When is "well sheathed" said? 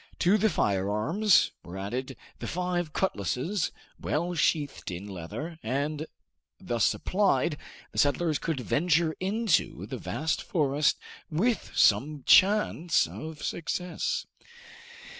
3.99-4.89